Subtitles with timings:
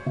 [0.00, 0.08] Da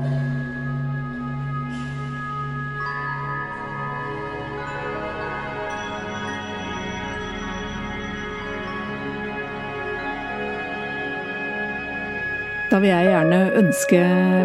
[12.78, 13.98] vil jeg gjerne ønske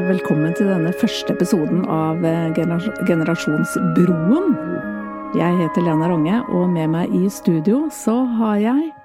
[0.07, 4.57] velkommen til denne første episoden av eh, Generasjonsbroen.
[5.37, 8.97] Jeg heter Lena Ronge, og med meg i studio så har jeg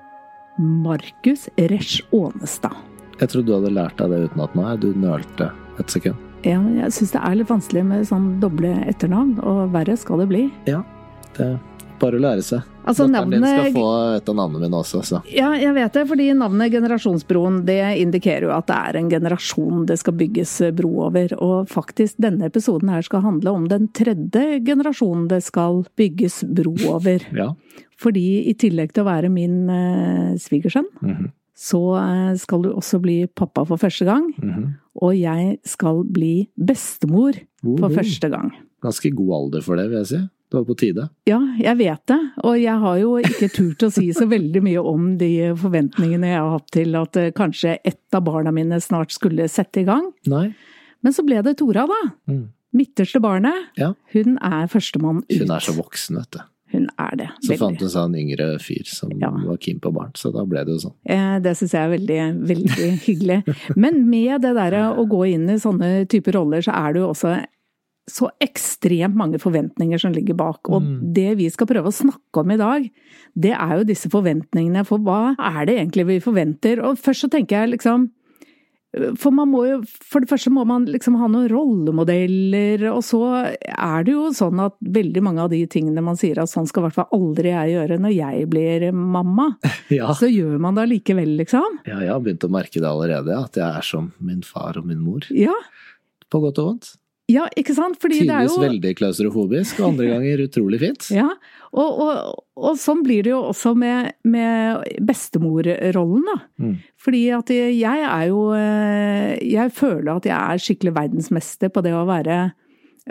[0.55, 2.79] Markus Resch Aanestad.
[3.19, 4.63] Jeg trodde du hadde lært deg det utenat nå.
[4.79, 5.51] Du nølte
[5.83, 6.28] et sekund.
[6.45, 10.29] Ja, jeg syns det er litt vanskelig med sånn doble etternavn, og verre skal det
[10.31, 10.45] bli.
[10.69, 10.83] Ja,
[11.35, 11.57] det er
[11.99, 12.67] bare å lære seg.
[12.87, 15.19] Altså, Datteren din skal få et av navnene mine også, så.
[15.35, 19.83] Ja, jeg vet det, fordi navnet Generasjonsbroen det indikerer jo at det er en generasjon
[19.89, 21.35] det skal bygges bro over.
[21.43, 26.73] Og faktisk, denne episoden her skal handle om den tredje generasjonen det skal bygges bro
[26.95, 27.27] over.
[27.35, 27.51] Ja.
[27.99, 33.01] Fordi i tillegg til å være min eh, svigersønn, Mhm, så eh, skal du også
[33.03, 34.29] bli pappa for første gang.
[34.39, 34.69] mhm.
[34.99, 37.95] Og jeg skal bli bestemor for Woho.
[37.95, 38.49] første gang.
[38.83, 40.19] Ganske god alder for det, vil jeg si.
[40.49, 41.03] Det var på tide.
[41.29, 42.17] Ja, jeg vet det.
[42.43, 45.29] Og jeg har jo ikke turt å si så veldig mye om de
[45.61, 49.83] forventningene jeg har hatt til at eh, kanskje ett av barna mine snart skulle sette
[49.83, 50.09] i gang.
[50.27, 50.49] Nei.
[51.05, 51.99] Men så ble det Tora, da.
[52.31, 52.47] Mm.
[52.75, 53.69] Midterste barnet.
[53.79, 53.93] Ja.
[54.15, 55.37] Hun er førstemann ut.
[55.37, 56.41] Hun er så voksen, vet du.
[56.71, 57.27] Hun er det.
[57.41, 57.59] Så veldig.
[57.59, 59.29] fant hun seg en yngre fyr som Ja.
[59.31, 60.95] var keen på barn, så da ble det jo sånn.
[61.05, 63.75] Eh, Det syns jeg er veldig, veldig hyggelig.
[63.75, 67.09] Men med det derre å gå inn i sånne typer roller, så er det jo
[67.13, 67.45] også
[68.09, 70.59] så ekstremt mange forventninger som ligger bak.
[70.69, 71.13] Og Mm.
[71.13, 72.89] det vi skal prøve å snakke om i dag,
[73.37, 74.83] det er jo disse forventningene.
[74.85, 76.81] For hva er det egentlig vi forventer?
[76.83, 78.09] Og først så tenker jeg liksom
[79.21, 83.19] For man må jo For det første må man liksom ha noen rollemodeller, og så
[83.69, 86.81] er det jo sånn at veldig mange av de tingene man sier at sånn skal
[86.81, 89.51] i hvert fall aldri jeg gjøre når jeg blir mamma,
[89.99, 90.09] Ja.
[90.17, 91.79] så gjør man det allikevel, liksom.
[91.85, 94.89] ja, jeg har begynt å merke det allerede, at jeg er som min far og
[94.89, 95.27] min mor.
[95.33, 95.53] Ja,
[96.29, 96.91] På godt og vondt.
[97.29, 97.99] Ja ikke sant?
[98.01, 101.09] Fordi er Tidvis jo veldig klaustrofobisk, og andre ganger utrolig fint.
[101.19, 101.27] Ja,
[101.69, 106.37] og, og, og sånn blir det jo også med, med bestemorrollen, da.
[106.61, 106.77] Mm.
[106.99, 111.93] Fordi at jeg er jo eh, Jeg føler at jeg er skikkelig verdensmester på det
[111.95, 112.39] å være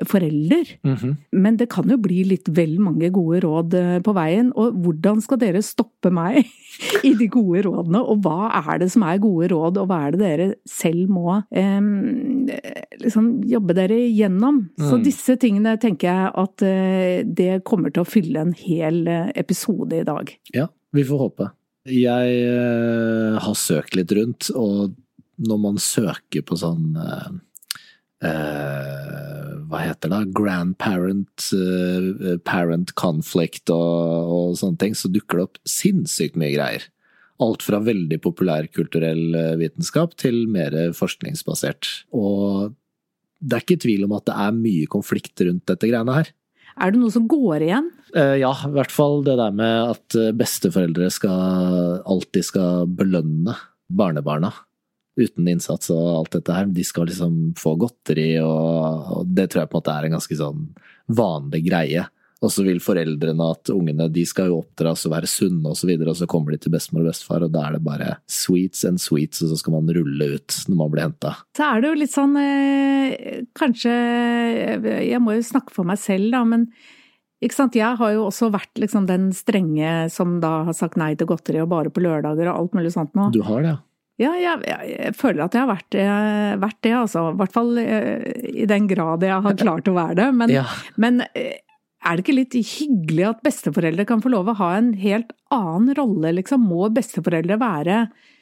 [0.06, 0.70] forelder.
[0.86, 1.16] Mhm.
[1.32, 4.52] Men det kan jo bli litt vel mange gode råd eh, på veien.
[4.54, 6.44] Og hvordan skal dere stoppe meg
[7.08, 8.02] i de gode rådene?
[8.04, 11.38] Og hva er det som er gode råd, og hva er det dere selv må
[11.50, 11.80] eh,
[13.02, 14.64] liksom jobbe dere igjennom?
[14.78, 15.04] Så Mm.
[15.04, 19.92] disse tingene tenker jeg at eh, det kommer til å fylle en hel eh, episode
[20.00, 20.30] i dag.
[20.54, 21.50] Ja, vi får håpe.
[21.88, 24.94] Jeg eh, har søkt litt rundt, og
[25.38, 26.96] når man søker på sånn
[28.24, 30.20] eh, eh, Hva heter det?
[30.36, 36.88] Grandparent, eh, parent conflict og, og sånne ting, så dukker det opp sinnssykt mye greier.
[37.38, 41.90] Alt fra veldig populærkulturell eh, vitenskap til mer forskningsbasert.
[42.16, 42.74] Og
[43.38, 46.32] det er ikke tvil om at det er mye konflikt rundt dette greiene her.
[46.78, 47.90] Er det noe som går igjen?
[48.16, 53.56] Eh, ja, i hvert fall det der med at besteforeldre skal alltid skal belønne
[53.88, 54.52] barnebarna.
[55.18, 56.68] Uten innsats og alt dette her.
[56.70, 60.16] De skal liksom få godteri, og, og det tror jeg på en måte er en
[60.18, 60.68] ganske sånn
[61.18, 62.06] vanlig greie.
[62.38, 65.88] Og så vil foreldrene at ungene de skal jo oppdras og være sunne og så
[65.88, 68.84] videre, og så kommer de til bestemor og bestefar, og da er det bare sweets
[68.86, 71.34] and sweets, og så skal man rulle ut når man blir henta.
[71.58, 73.90] Så er det jo litt sånn eh, Kanskje
[75.08, 76.68] Jeg må jo snakke for meg selv, da, men?
[77.38, 81.60] Jeg har jo også vært liksom den strenge som da har sagt nei til godteri
[81.62, 83.28] og bare på lørdager og alt mulig sånt nå.
[83.34, 83.82] Du har det, ja?
[84.18, 87.22] Ja, jeg, jeg, jeg føler at jeg har vært, eh, vært det, altså.
[87.30, 88.24] I hvert fall eh,
[88.64, 90.28] i den grad jeg har klart å være det.
[90.40, 90.64] Men, Ja.
[90.98, 91.60] men eh,
[92.02, 95.94] er det ikke litt hyggelig at besteforeldre kan få lov å ha en helt annen
[95.98, 96.66] rolle, liksom?
[96.66, 98.00] Må besteforeldre være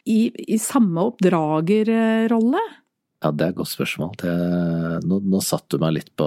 [0.09, 2.63] i, i samme oppdragerrolle?
[3.25, 4.13] Ja, det er et godt spørsmål.
[4.21, 4.33] Det,
[5.09, 6.27] nå, nå satt du meg litt på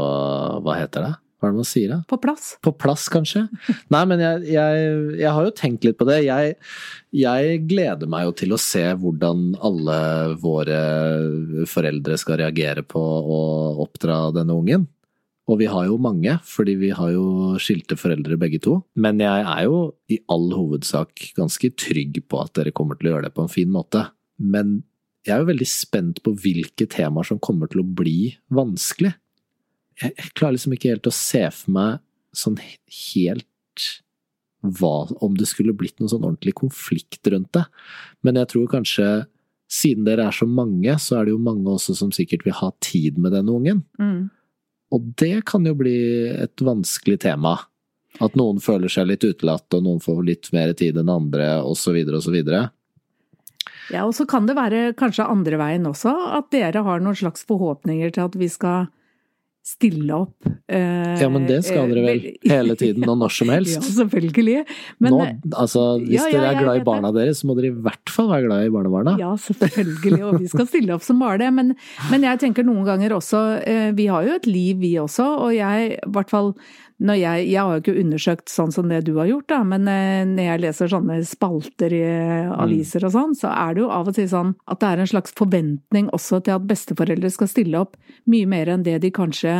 [0.66, 1.12] Hva heter det?
[1.40, 1.98] Hva er det man sier, da?
[2.04, 2.50] På plass?
[2.60, 3.46] På plass, kanskje?
[3.94, 4.88] Nei, men jeg, jeg,
[5.22, 6.18] jeg har jo tenkt litt på det.
[6.26, 6.58] Jeg,
[7.16, 10.00] jeg gleder meg jo til å se hvordan alle
[10.44, 10.80] våre
[11.72, 13.40] foreldre skal reagere på å
[13.86, 14.84] oppdra denne ungen.
[15.50, 18.76] Og vi har jo mange, fordi vi har jo skilte foreldre begge to.
[19.00, 19.80] Men jeg er jo
[20.12, 23.56] i all hovedsak ganske trygg på at dere kommer til å gjøre det på en
[23.56, 24.04] fin måte.
[24.38, 24.82] Men
[25.26, 29.16] jeg er jo veldig spent på hvilke temaer som kommer til å bli vanskelig
[30.00, 32.00] jeg, jeg klarer liksom ikke helt å se for meg
[32.36, 33.46] sånn helt
[34.60, 37.62] hva Om det skulle blitt noen sånn ordentlig konflikt rundt det.
[38.28, 39.06] Men jeg tror kanskje,
[39.72, 42.68] siden dere er så mange, så er det jo mange også som sikkert vil ha
[42.84, 43.80] tid med denne ungen.
[43.96, 44.28] Mm.
[44.92, 45.96] Og det kan jo bli
[46.34, 47.56] et vanskelig tema.
[48.20, 51.96] At noen føler seg litt utelatt, og noen får litt mer tid enn andre, osv.,
[52.20, 52.38] osv.
[53.94, 57.48] Ja, og så kan det være kanskje andre veien også, at dere har noen slags
[57.48, 58.90] forhåpninger til at vi skal
[59.66, 60.48] stille opp.
[60.72, 63.76] Eh, Ja, men det skal dere vel eh, hele tiden og når som helst?
[63.78, 64.64] Ja, selvfølgelig.
[65.04, 65.28] Men, Nå,
[65.60, 68.14] altså, hvis ja, ja, dere er glad i barna deres, så må dere i hvert
[68.14, 69.16] fall være glad i barnebarna.
[69.22, 71.52] Ja, selvfølgelig, og vi skal stille opp som bare det.
[71.54, 71.76] Men,
[72.10, 75.54] men jeg tenker noen ganger også eh, Vi har jo et liv, vi også, og
[75.56, 76.54] jeg, i hvert fall
[77.00, 80.24] jeg, jeg har jo ikke undersøkt sånn som det du har gjort, da, men eh,
[80.28, 82.04] når jeg leser sånne spalter i
[82.52, 85.12] aviser og sånn, så er det jo av og til sånn at det er en
[85.14, 87.96] slags forventning også til at besteforeldre skal stille opp
[88.30, 89.56] mye mer enn det de kanskje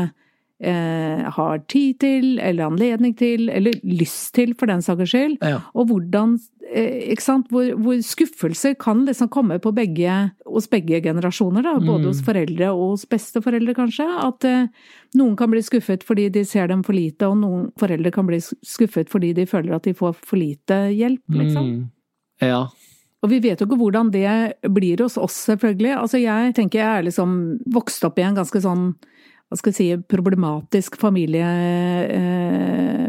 [0.62, 5.38] eh, har tid til, eller anledning til, eller lyst til, for den saks skyld.
[5.42, 5.62] Ja.
[5.74, 6.38] Og hvordan
[6.70, 7.48] eh, Ikke sant?
[7.50, 11.78] Hvor, hvor skuffelser kan liksom komme på begge, hos begge generasjoner, da.
[11.80, 12.10] Både Mm.
[12.12, 14.06] hos foreldre og hos besteforeldre, kanskje.
[14.28, 14.68] At eh,
[15.16, 18.38] noen kan bli skuffet fordi de ser dem for lite, og noen foreldre kan bli
[18.40, 21.66] skuffet fordi de føler at de får for lite hjelp, liksom.
[21.72, 21.90] Mm.
[22.42, 22.68] Ja.
[23.20, 25.92] Og vi vet jo ikke hvordan det blir hos oss, selvfølgelig.
[25.98, 28.94] Altså jeg tenker jeg er liksom vokst opp i en ganske sånn,
[29.50, 31.54] hva skal jeg si, problematisk familie
[32.14, 33.08] eh,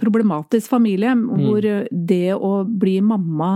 [0.00, 3.50] Problematisk familie, hvor det å bli mamma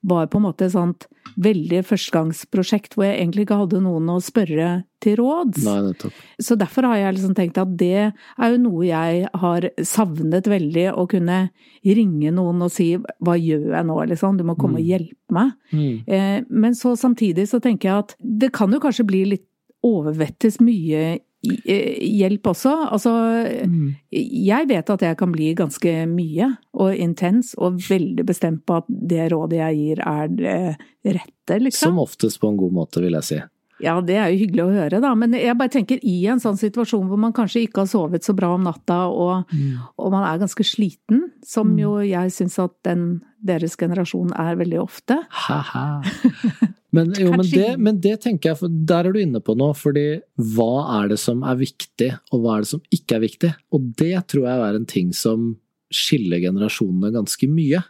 [0.00, 1.04] var på en måte et sånt
[1.40, 4.70] veldig førstegangsprosjekt hvor jeg egentlig ikke hadde noen å spørre
[5.02, 5.64] til råds.
[5.66, 6.10] Nei.
[6.42, 10.88] Så derfor har jeg liksom tenkt at det er jo noe jeg har savnet veldig,
[10.94, 11.38] å kunne
[11.84, 15.54] ringe noen og si hva gjør jeg nå, liksom, du må komme og hjelpe meg.
[15.72, 15.94] Mm.
[16.06, 19.48] Eh, Men så samtidig så tenker jeg at det kan jo kanskje bli litt
[19.82, 21.02] overvettes mye
[21.42, 22.72] eh, hjelp også.
[22.94, 23.12] Altså,
[23.66, 23.94] Mm.
[24.12, 28.84] jeg vet at jeg kan bli ganske mye og intens og veldig bestemt på at
[28.88, 31.92] det rådet jeg gir er det rette, liksom.
[31.92, 33.40] Som oftest på en god måte, vil jeg si.
[33.82, 35.10] Ja, det er jo hyggelig å høre, da.
[35.18, 38.30] Men jeg bare tenker i en sånn situasjon hvor man kanskje ikke har sovet så
[38.38, 39.50] bra om natta, og,
[39.98, 44.78] og man er ganske sliten, som jo jeg syns at den deres generasjon er veldig
[44.84, 45.18] ofte.
[45.48, 46.02] Ha-ha.
[46.92, 49.72] Men, jo, men, det, men det tenker jeg, for der er du inne på noe.
[49.76, 50.20] fordi
[50.52, 53.52] hva er det som er viktig, og hva er det som ikke er viktig?
[53.72, 55.54] Og det tror jeg er en ting som
[55.92, 57.80] skiller generasjonene ganske mye.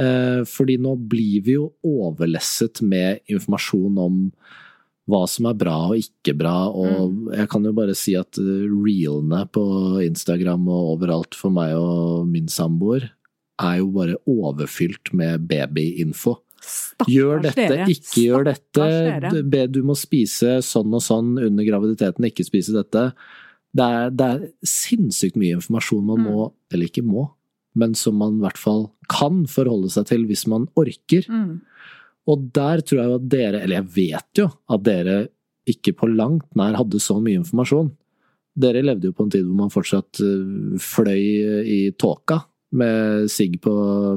[0.00, 4.20] Eh, fordi nå blir vi jo overlesset med informasjon om
[5.10, 8.68] hva som er bra og ikke bra, og jeg kan jo bare si at eh,
[8.70, 9.64] reelene på
[10.04, 13.10] Instagram og overalt for meg og min samboer
[13.62, 16.38] er jo bare overfylt med babyinfo.
[16.62, 17.86] Stakkars Gjør dette, dere.
[17.90, 19.42] ikke gjør dette.
[19.50, 23.12] Be- Du må spise sånn og sånn under graviditeten, ikke spise dette.
[23.74, 26.26] Det er, det er sinnssykt mye informasjon man Mm.
[26.30, 27.30] må, eller ikke må,
[27.74, 31.24] men som man i hvert fall kan forholde seg til hvis man orker.
[31.28, 31.60] Mm.
[32.28, 35.28] Og der tror jeg jo at dere, eller jeg vet jo at dere
[35.66, 37.90] ikke på langt nær hadde så mye informasjon.
[38.58, 43.58] Dere levde jo på en tid hvor man fortsatt øh, fløy i tåka med sigg
[43.60, 43.72] på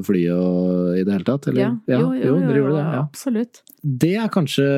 [0.06, 1.60] flyet og i det hele tatt, eller?
[1.86, 3.02] Ja, jo, jo, jo, jo det, ja.
[3.02, 3.60] absolutt.
[3.82, 4.68] Det er kanskje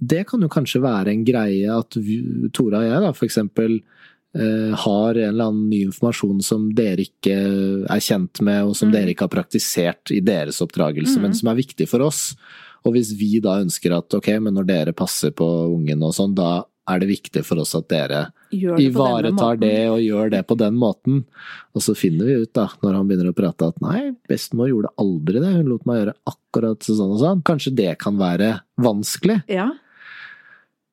[0.00, 2.22] Det kan jo kanskje være en greie at vi,
[2.56, 3.74] Tora og jeg, da, for eksempel,
[4.32, 7.36] eh, har en eller annen ny informasjon som dere ikke
[7.84, 8.94] er kjent med, og som Mm.
[8.94, 11.22] dere ikke har praktisert i deres oppdragelse, Mm.
[11.22, 12.34] men som er viktig for oss.
[12.86, 15.44] Og hvis vi da ønsker at ok, men når dere passer på
[15.76, 20.32] ungen og sånn, da er det viktig for oss at dere ivaretar det og gjør
[20.34, 21.22] det på den måten.
[21.74, 24.94] Og så finner vi ut, da, når han begynner å prate, at nei, bestemor gjorde
[25.00, 27.46] aldri det, hun lot meg gjøre akkurat sånn og sånn.
[27.46, 29.40] Kanskje det kan være vanskelig?
[29.50, 29.70] Ja.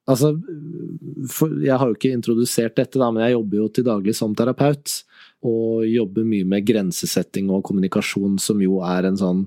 [0.08, 0.32] Altså,
[1.34, 4.36] for jeg har jo ikke introdusert dette, da, men jeg jobber jo til daglig som
[4.38, 5.01] terapeut.
[5.48, 9.44] Og jobber mye med grensesetting og kommunikasjon, som jo er en sånn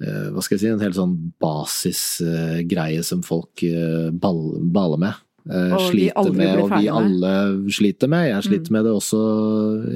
[0.00, 5.20] eh, Hva skal jeg si, en helt sånn basisgreie som folk eh, baler med.
[5.50, 6.92] Eh, sliter med, og vi med.
[6.92, 8.28] alle sliter med.
[8.30, 8.76] Jeg sliter Mm.
[8.76, 9.22] med det også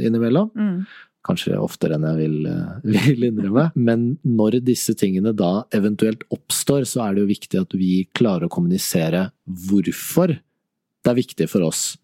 [0.06, 0.50] innimellom.
[0.56, 0.86] Mm.
[1.26, 2.80] Kanskje oftere enn jeg vil, eh,
[3.16, 3.72] vil innrømme.
[3.74, 8.46] Men når disse tingene da eventuelt oppstår, så er det jo viktig at vi klarer
[8.46, 10.38] å kommunisere hvorfor
[11.06, 11.96] det er viktig for oss.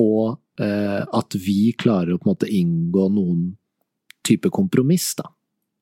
[0.00, 3.56] Og eh, at vi klarer å på en måte inngå noen
[4.24, 5.26] type kompromiss, da.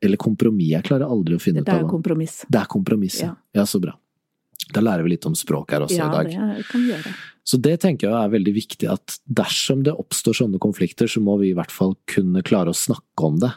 [0.02, 2.44] Eller kompromiss, jeg klarer aldri å finne ut av ut Det av kompromiss.
[2.48, 3.32] Det er kompromiss, ja.
[3.54, 3.64] ja.
[3.66, 3.96] Så bra.
[4.72, 6.56] Da lærer vi litt om språk her også Ja, i dag.
[6.58, 7.14] det kan vi gjøre.
[7.48, 11.38] Så det tenker jeg er veldig viktig, at dersom det oppstår sånne konflikter, så må
[11.40, 13.52] vi i hvert fall kunne klare å snakke om det.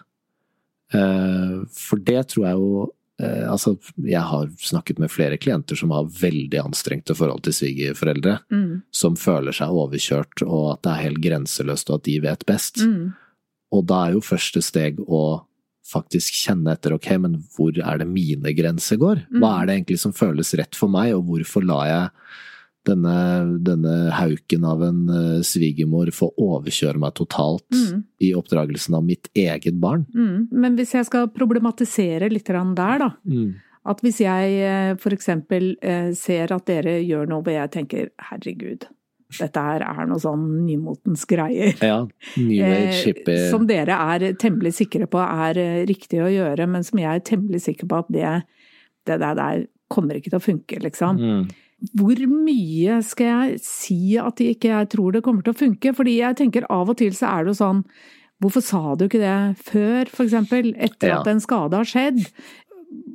[0.94, 5.92] Eh, For det tror jeg jo eh, Altså, jeg har snakket med flere klienter som
[5.92, 8.82] har veldig anstrengte forhold til svigerforeldre, Mm.
[8.92, 12.78] som føler seg overkjørt, og at det er helt grenseløst, og at de vet best.
[12.82, 13.14] Mm.
[13.72, 15.46] Og da er jo første steg å
[15.88, 19.26] faktisk kjenne etter, ok, men hvor er det mine grenser går?
[19.32, 19.62] Hva Mm.
[19.62, 22.10] er det egentlig som føles rett for meg, og hvorfor lar jeg
[22.86, 28.04] denne, denne hauken av en uh, svigermor få overkjøre meg totalt Mm.
[28.22, 30.06] i oppdragelsen av mitt eget barn.
[30.16, 30.48] Mm.
[30.52, 33.12] Men hvis jeg skal problematisere litt der, da.
[33.86, 35.02] At hvis jeg f.eks.
[35.02, 38.86] for eksempel eh, ser at dere gjør noe hvor jeg tenker herregud,
[39.40, 41.74] dette her er noe sånn nymotens greier.
[41.82, 42.02] Ja,
[42.38, 46.84] New Age, Eh, Som dere er temmelig sikre på er eh, riktig å gjøre, men
[46.84, 48.32] som jeg er temmelig sikker på at det,
[49.08, 51.20] det der, der kommer ikke til å funke, liksom.
[51.20, 51.52] mm.
[51.98, 55.94] Hvor mye skal jeg si at jeg ikke jeg tror det kommer til å funke?
[55.98, 57.86] Fordi jeg tenker av og til så er det jo sånn
[58.42, 60.72] Hvorfor sa du ikke det før, for eksempel?
[60.82, 61.20] Etter Ja.
[61.20, 62.24] at en skade har skjedd?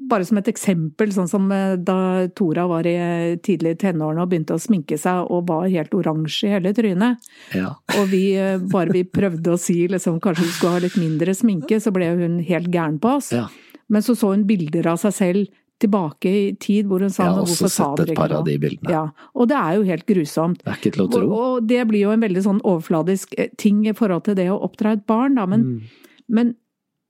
[0.07, 4.31] Bare som et eksempel, sånn som eh, da Tora var i eh, tidlig tenårene og
[4.31, 7.19] begynte å sminke seg og var helt oransje i hele trynet.
[7.57, 7.73] Ja.
[7.99, 11.35] Og vi, eh, bare vi prøvde å si liksom, kanskje hun skulle ha litt mindre
[11.35, 13.33] sminke, så ble hun helt gæren på oss.
[13.33, 13.49] ja.
[13.89, 15.47] Men så så hun bilder av seg selv
[15.79, 18.23] tilbake i tid hvor hun sa Jeg har også hvorfor sa sett dere et ikke
[18.23, 18.47] par av noe?
[18.49, 18.91] de bildene.
[18.91, 19.03] Ja,
[19.37, 20.63] og det er jo helt grusomt.
[20.65, 21.21] Det er ikke til å tro.
[21.27, 24.57] Og, og det blir jo en veldig sånn overfladisk ting i forhold til det å
[24.67, 25.83] oppdra et barn, da, men, Mm.
[26.29, 26.55] men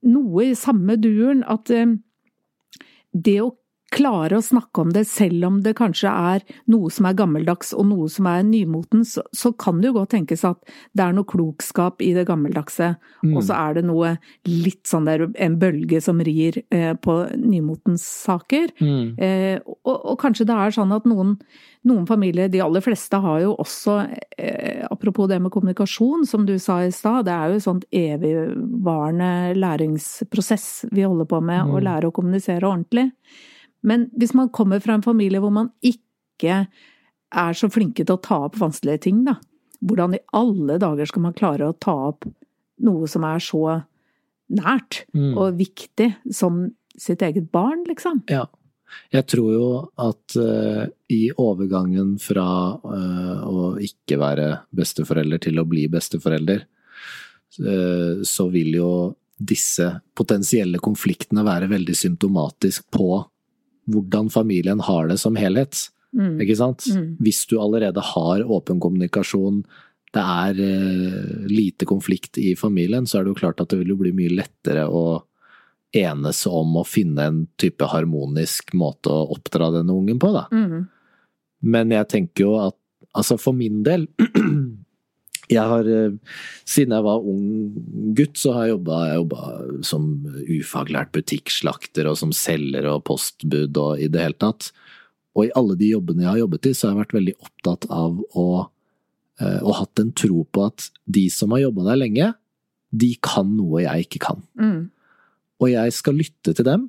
[0.04, 1.86] noe i samme duren at eh,
[3.12, 3.52] det å
[3.96, 7.86] klare å snakke om det selv om det kanskje er noe som er gammeldags og
[7.88, 10.60] noe som er nymotens, så, kan det jo godt tenkes at
[10.92, 13.36] det er noe klokskap i det gammeldagse, Mm.
[13.36, 18.04] og så er det noe litt sånn der en bølge som rir eh, på nymotens
[18.26, 18.68] saker.
[18.80, 19.16] Mm.
[19.18, 21.38] Eh, og, og kanskje det er sånn at noen,
[21.88, 23.96] noen familier, de aller fleste har jo også,
[24.38, 27.84] eh, apropos det med kommunikasjon, som du sa i stad, det er jo et sånt
[27.90, 31.84] evigvarende læringsprosess vi holder på med, å Mm.
[31.84, 33.10] lære å kommunisere ordentlig.
[33.86, 38.22] Men hvis man kommer fra en familie hvor man ikke er så flinke til å
[38.22, 39.36] ta opp vanskelige ting, da,
[39.86, 42.26] hvordan i alle dager skal man klare å ta opp
[42.86, 43.62] noe som er så
[44.52, 45.34] nært Mm.
[45.36, 48.22] og viktig som sitt eget barn, liksom?
[48.30, 48.46] Ja.
[49.10, 55.66] Jeg tror jo at uh, i overgangen fra uh, å ikke være besteforelder til å
[55.66, 56.62] bli besteforelder,
[57.60, 58.90] uh, så vil jo
[59.36, 63.18] disse potensielle konfliktene være veldig symptomatisk på
[63.90, 65.88] hvordan familien har det som helhet.
[66.16, 66.40] Mm.
[66.42, 66.86] Ikke sant?
[66.92, 67.16] Mm.
[67.22, 69.62] Hvis du allerede har åpen kommunikasjon,
[70.16, 73.94] det er uh, lite konflikt i familien, så er det jo klart at det vil
[73.94, 75.22] jo bli mye lettere å
[75.96, 80.46] enes om å finne en type harmonisk måte å oppdra denne ungen på, da.
[80.52, 80.88] Mm.
[81.66, 82.76] Men jeg tenker jo at
[83.16, 84.06] altså for min del
[85.52, 86.14] Jeg har eh,
[86.66, 87.44] Siden jeg var ung
[88.18, 89.42] gutt, så har jeg jobba,
[89.86, 90.08] som
[90.50, 94.72] ufaglært butikkslakter og som selger og postbud og i det hele tatt.
[95.36, 97.86] Og i alle de jobbene jeg har jobbet i, så har jeg vært veldig opptatt
[97.92, 102.32] av å eh, og hatt en tro på at de som har jobba der lenge,
[102.96, 104.44] de kan noe jeg ikke kan.
[104.58, 104.88] Mm.
[105.62, 106.88] Og jeg skal lytte til dem,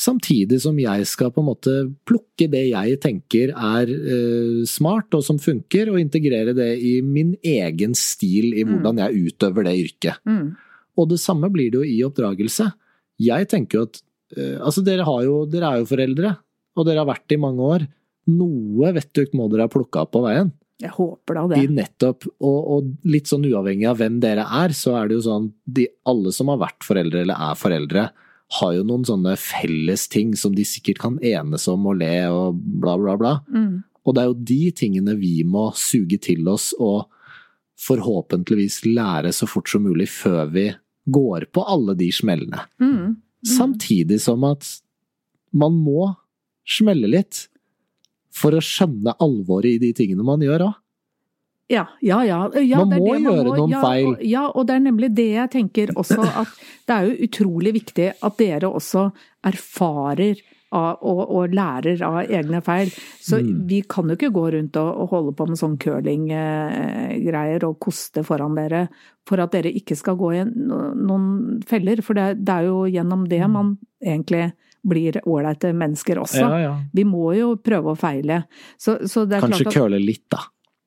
[0.00, 1.74] samtidig som jeg skal på en måte
[2.08, 7.34] plukke det jeg tenker er eh, smart og som funker, og integrere det i min
[7.44, 10.22] egen stil i hvordan jeg utøver det yrket.
[10.28, 10.54] Mm.
[10.98, 12.70] Og det samme blir det jo i oppdragelse.
[13.20, 14.00] Jeg tenker jo at
[14.36, 16.34] eh, Altså, dere, har jo, dere er jo foreldre,
[16.78, 17.86] og dere har vært det i mange år.
[18.30, 20.52] Noe vettugt må dere ha plukka opp på veien.
[20.80, 21.60] Jeg håper da det.
[21.60, 25.26] I nettopp, og, og litt sånn uavhengig av hvem dere er, så er det jo
[25.26, 28.06] sånn de, Alle som har vært foreldre eller er foreldre,
[28.58, 32.58] har jo noen sånne felles ting som de sikkert kan enes om og le og
[32.58, 33.36] bla, bla, bla.
[33.46, 33.82] Mm.
[34.02, 37.06] Og det er jo de tingene vi må suge til oss og
[37.80, 40.66] forhåpentligvis lære så fort som mulig før vi
[41.10, 42.64] går på alle de smellene.
[42.82, 43.20] Mm.
[43.46, 44.66] Samtidig som at
[45.56, 46.10] man må
[46.68, 47.46] smelle litt
[48.34, 50.76] for å skjønne alvoret i de tingene man gjør òg.
[51.70, 52.38] Ja, ja, ja.
[52.58, 54.06] ja Man må det gjøre noen ja, feil.
[54.10, 56.54] Og, ja, og det er nemlig det jeg tenker også, at
[56.88, 59.04] det er jo utrolig viktig at dere også
[59.46, 60.40] erfarer
[60.72, 62.90] av, og, og lærer av egne feil.
[63.22, 63.66] Så Mm.
[63.70, 68.22] vi kan jo ikke gå rundt og, og holde på med sånn curlinggreier og koste
[68.26, 68.84] foran dere
[69.26, 72.02] for at dere ikke skal gå i noen feller.
[72.06, 73.50] For det, det er jo gjennom det Mm.
[73.52, 74.52] man egentlig
[74.86, 76.40] blir ålreite mennesker også.
[76.40, 76.76] Ja, ja.
[76.94, 78.44] Vi må jo prøve å feile.
[78.78, 80.38] Så, så Kanskje curle litt, da.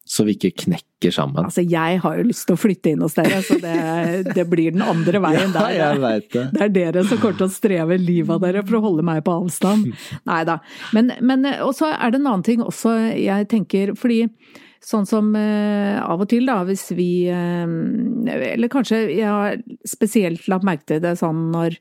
[0.04, 1.46] Så vi ikke knekker sammen.
[1.48, 4.76] Altså, jeg har jo lyst til å flytte inn hos dere, så det, det blir
[4.76, 5.76] den andre veien ja, der.
[5.78, 6.44] jeg veit det.
[6.52, 9.24] Det er dere som kommer til å streve livet av dere for å holde meg
[9.24, 9.94] på avstand.
[10.30, 10.60] Nei da.
[10.96, 14.26] Men, men og så er det en annen ting også jeg tenker, fordi
[14.84, 17.76] sånn som eh, av og til da, hvis vi eh,
[18.28, 21.80] Eller kanskje jeg har spesielt lagt merke til det sånn når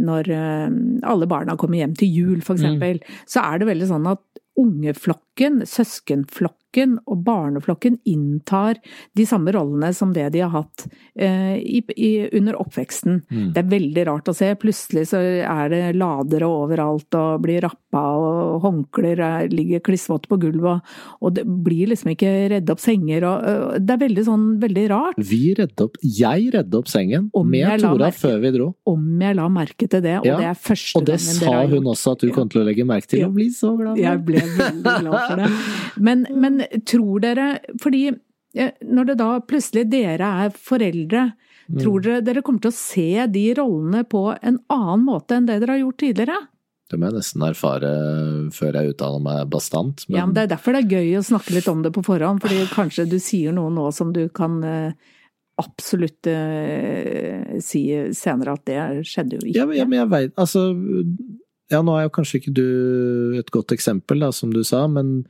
[0.00, 0.68] når eh,
[1.10, 4.22] alle barna kommer hjem til jul, for eksempel, så er det veldig sånn at
[4.60, 8.76] ungeflokken, søskenflokken, flokken og barneflokken inntar
[9.16, 10.84] de samme rollene som det de har hatt
[11.18, 13.22] eh, i, i, under oppveksten.
[13.30, 13.52] Mm.
[13.54, 14.52] Det er veldig rart å se.
[14.60, 20.38] Plutselig så er det ladere overalt og blir rappa og håndklær er- ligger klissvåte på
[20.38, 20.80] gulvet og,
[21.26, 24.84] og det blir liksom ikke redde opp senger og øh, Det er veldig sånn veldig
[24.92, 25.16] rart.
[25.18, 28.68] Vi redde opp Jeg redde opp sengen Om med Tora merke- før vi dro.
[28.86, 31.84] Om jeg la merke til det, og Ja, det er første Og det sa hun
[31.90, 32.34] også at du Ja.
[32.36, 33.26] kom til å legge merke til, Ja.
[33.26, 34.02] og bli så glad for.
[34.04, 35.50] Jeg ble veldig glad for det.
[36.06, 38.08] Men, men tror dere Fordi
[38.54, 41.32] eh, når det da plutselig dere er foreldre,
[41.70, 41.78] Mm.
[41.84, 45.60] tror dere dere kommer til å se de rollene på en annen måte enn det
[45.62, 46.38] dere har gjort tidligere?
[46.90, 47.90] Det må jeg nesten erfare
[48.50, 50.02] før jeg uttaler meg bastant.
[50.08, 52.02] Men, Ja, men Det er derfor det er gøy å snakke litt om det på
[52.02, 54.92] forhånd, fordi kanskje du sier noe nå som du kan eh,
[55.62, 57.84] absolutt eh, si
[58.18, 59.54] senere at det skjedde jo ikke.
[59.60, 60.74] ja, men- ja, men jeg vet, altså
[61.70, 65.24] Ja, nå er jo kanskje ikke du et godt eksempel, da, som du sa, men,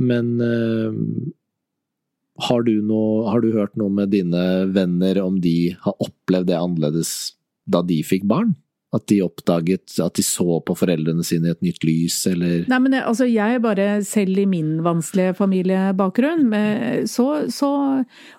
[0.00, 0.96] men uh,
[2.48, 6.58] har, du noe, har du hørt noe med dine venner om de har opplevd det
[6.58, 7.12] annerledes
[7.70, 8.54] da de fikk barn?
[8.96, 12.80] At de oppdaget at de så på foreldrene sine i et nytt lys, eller Nei,
[12.82, 16.50] men altså, jeg bare, selv i min vanskelige familiebakgrunn,
[17.10, 17.70] så, så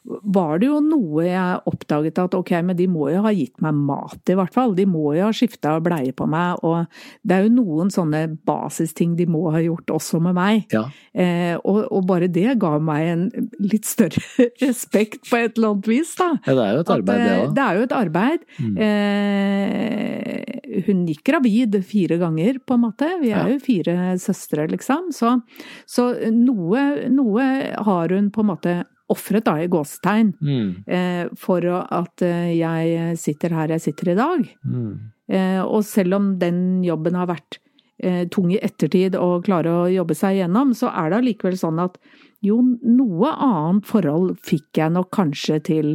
[0.03, 3.77] var det jo noe jeg oppdaget at ok, men de må jo ha gitt meg
[3.77, 4.75] mat i hvert fall.
[4.77, 6.85] De må jo ha skifta bleie på meg, og
[7.27, 10.65] det er jo noen sånne basisting de må ha gjort også med meg.
[10.73, 10.85] Ja.
[11.13, 13.25] Eh, og, og bare det ga meg en
[13.61, 14.23] litt større
[14.65, 16.31] respekt på et eller annet vis, da.
[16.45, 17.55] ja, det er jo et At, arbeid, det eh, òg.
[17.57, 18.47] Det er jo et arbeid.
[18.59, 18.75] Mm.
[18.87, 20.40] Eh,
[20.85, 23.09] hun gikk gravid fire ganger, på en måte.
[23.21, 23.47] Vi er Ja.
[23.49, 25.11] jo fire søstre, liksom.
[25.11, 25.41] Så,
[25.87, 28.75] så noe, noe har hun på en måte
[29.11, 30.83] ofret, da, i gåsetegn, Mm.
[30.87, 34.45] eh, for at eh, jeg sitter her jeg sitter i dag.
[34.65, 34.99] Mm.
[35.29, 37.57] Eh, og selv om den jobben har vært
[38.03, 41.79] eh, tung i ettertid og klare å jobbe seg igjennom, så er det allikevel sånn
[41.83, 41.97] at
[42.41, 45.91] jo, noe annet forhold fikk jeg nok kanskje til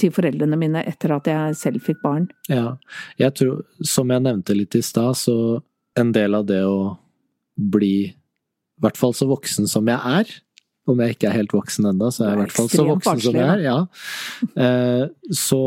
[0.00, 2.28] til foreldrene mine etter at jeg selv fikk barn.
[2.52, 2.76] Ja.
[3.20, 5.36] Jeg tror, som jeg nevnte litt i stad, så
[5.96, 6.96] en del av det å
[7.56, 10.34] bli i hvert fall så voksen som jeg er,
[10.86, 13.22] om jeg ikke er helt voksen ennå, så er jeg i hvert fall så voksen
[13.24, 13.78] som jeg er, ja.
[14.66, 15.62] Eh, så,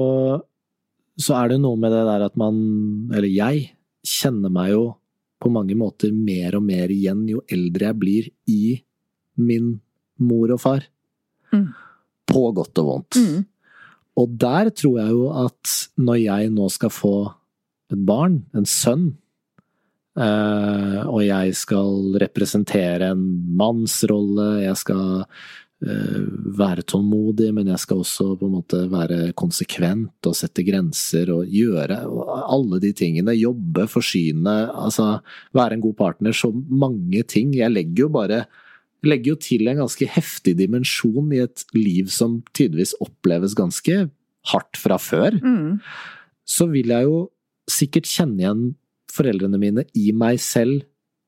[1.20, 2.62] så er det noe med det der at man,
[3.10, 3.72] eller jeg,
[4.06, 4.84] kjenner meg jo
[5.40, 8.64] på mange måter mer og mer igjen jo eldre jeg blir i
[9.40, 9.74] min
[10.24, 10.86] mor og far.
[11.56, 11.70] Mm.
[12.30, 13.20] På godt og vondt.
[13.20, 13.44] Mm.
[14.18, 17.16] Og der tror jeg jo at når jeg nå skal få
[17.94, 19.08] et barn, en sønn,
[20.20, 23.24] eh, og jeg skal representere en
[23.60, 26.20] mannsrolle, jeg skal eh,
[26.60, 31.50] være tålmodig, men jeg skal også på en måte være konsekvent og sette grenser og
[31.50, 32.02] gjøre
[32.46, 33.38] alle de tingene.
[33.40, 35.16] Jobbe, forsyne, altså
[35.58, 36.36] være en god partner.
[36.36, 37.56] Så mange ting.
[37.58, 38.44] Jeg legger jo bare
[39.04, 44.10] legger jo til en ganske heftig dimensjon i et liv som tydeligvis oppleves ganske
[44.52, 45.80] hardt fra før, Mm.
[46.48, 47.30] så vil jeg jo
[47.70, 48.76] sikkert kjenne igjen
[49.12, 50.84] foreldrene mine i meg selv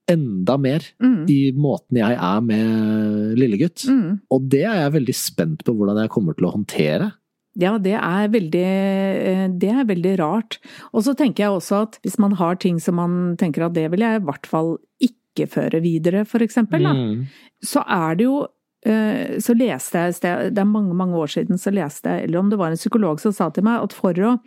[0.10, 1.26] enda mer Mm.
[1.30, 3.86] i måten jeg er med lillegutt.
[3.88, 4.20] Mm.
[4.32, 7.14] Og det er jeg veldig spent på hvordan jeg kommer til å håndtere.
[7.60, 10.58] Ja, det er veldig, eh, det er veldig rart.
[10.94, 13.90] Og så tenker jeg også at hvis man har ting som man tenker at det
[13.92, 15.18] vil jeg i hvert fall ikke
[15.52, 16.94] føre videre, for eksempel, da.
[16.94, 17.26] Mm.
[17.63, 18.41] så er det jo
[18.86, 22.50] eh, så leste jeg det er mange mange år siden, så leste jeg, eller om
[22.50, 24.38] det var en psykolog som sa til meg at for å,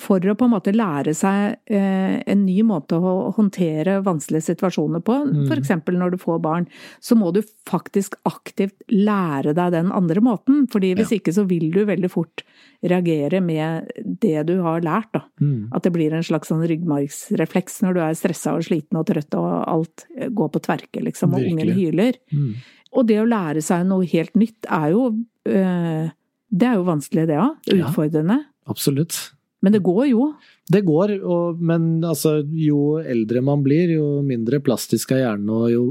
[0.00, 5.02] for å på en måte lære seg eh, en ny måte å håndtere vanskelige situasjoner
[5.04, 5.50] på, Mm.
[5.58, 6.66] eksempel når du får barn,
[7.00, 10.66] så må du faktisk aktivt lære deg den andre måten.
[10.70, 12.42] fordi hvis ikke så vil du veldig fort
[12.82, 15.22] reagere med det du har lært, da.
[15.40, 15.68] Mm.
[15.72, 19.34] At det blir en slags sånn ryggmargsrefleks når du er stressa og sliten og trøtt
[19.36, 22.14] og alt går på tverke, liksom, og ungen hyler.
[22.32, 22.54] Mm.
[22.96, 25.04] Og det å lære seg noe helt nytt er jo
[25.46, 26.10] øh,
[26.50, 27.54] Det er jo vanskelig, det òg.
[27.70, 27.86] Ja.
[27.86, 28.40] Utfordrende.
[28.66, 29.32] Absolutt.
[29.60, 30.30] Men det går jo.
[30.72, 35.66] Det går, og, men altså, jo eldre man blir, jo mindre plastisk er hjernen, og
[35.72, 35.84] jo,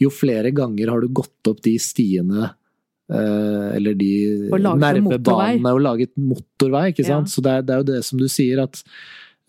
[0.00, 4.12] jo flere ganger har du gått opp de stiene eh, eller de
[4.50, 7.28] nervebanene og laget motorvei, ikke sant.
[7.28, 7.34] Ja.
[7.34, 8.80] Så det er, det er jo det som du sier, at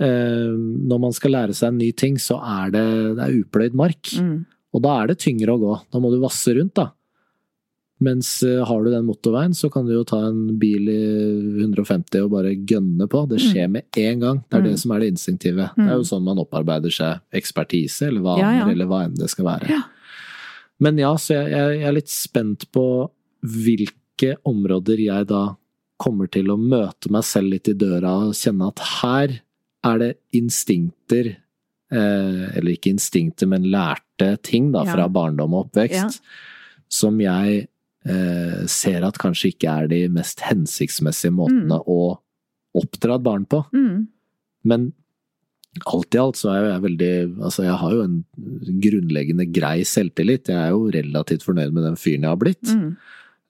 [0.03, 2.87] uh, når man skal lære seg en ny ting, så er det,
[3.19, 4.15] det er upløyd mark.
[4.19, 4.41] Mm.
[4.75, 5.77] Og da er det tyngre å gå.
[5.91, 6.91] Da må du vasse rundt, da.
[8.01, 12.23] Mens eh, har du den motorveien, så kan du jo ta en bil i 150
[12.25, 13.27] og bare gønne på.
[13.29, 14.39] Det skjer med en gang.
[14.49, 14.79] Det er det Mm.
[14.81, 15.67] som er det instinktive.
[15.77, 16.09] Det er jo Mm.
[16.09, 18.69] sånn man opparbeider seg ekspertise, eller vaner, Ja, ja.
[18.71, 19.69] eller hva enn det skal være.
[19.69, 19.81] Ja.
[20.79, 22.85] Men ja, så jeg, jeg, er litt spent på
[23.45, 25.55] hvilke områder jeg da
[26.01, 29.41] kommer til å møte meg selv litt i døra og kjenne at her
[29.83, 31.35] er det instinkter,
[31.91, 34.93] eh, eller ikke instinkter, men lærte ting da Ja.
[34.95, 36.19] fra barndom og oppvekst,
[36.89, 37.67] som jeg
[38.05, 41.85] eh, ser at kanskje ikke er de mest hensiktsmessige måtene Mm.
[41.87, 42.19] å
[42.75, 43.65] oppdra et barn på.
[43.73, 44.07] Mm.
[44.65, 44.93] Men
[45.87, 47.11] alt i alt så er jo jeg veldig
[47.43, 48.25] Altså, jeg har jo en
[48.83, 50.47] grunnleggende grei selvtillit.
[50.51, 52.63] Jeg er jo relativt fornøyd med den fyren jeg har blitt.
[52.67, 52.97] Mm.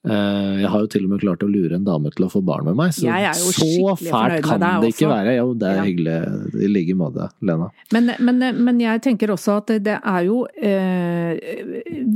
[0.04, 2.42] Eh, Jeg har jo til og med klart å lure en dame til å få
[2.44, 3.06] barn med meg, så
[3.54, 5.10] så fælt kan det ikke også.
[5.12, 5.36] være.
[5.38, 5.84] Jo, det er Ja.
[5.86, 7.68] hyggelig i like måte, Lena.
[7.94, 11.38] Men, men, men jeg tenker også at det er jo eh,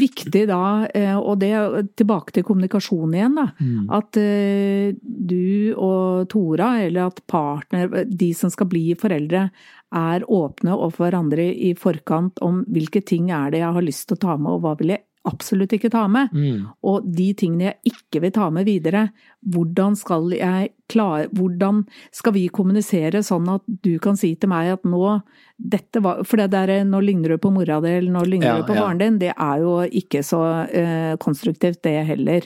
[0.01, 1.53] viktig da, eh, og det
[1.95, 3.47] tilbake til kommunikasjon igjen, da.
[3.61, 3.87] Mm.
[3.93, 9.49] At eh, du og Tora, eller at partner, de som skal bli foreldre,
[9.95, 14.17] er åpne overfor hverandre i forkant om hvilke ting er det jeg har lyst til
[14.17, 16.33] å ta med, og hva vil jeg absolutt ikke ta med.
[16.33, 16.67] Mm.
[16.87, 19.09] Og de tingene jeg ikke vil ta med videre,
[19.45, 21.83] hvordan skal jeg klare Hvordan
[22.13, 25.19] skal vi kommunisere sånn at du kan si til meg at nå
[25.55, 28.57] dette var For det der 'nå ligner du på mora di', eller 'nå ligner Ja,
[28.57, 28.81] du på ja.
[28.81, 32.41] faren din', det er jo ikke så eh, konstruktivt, det heller.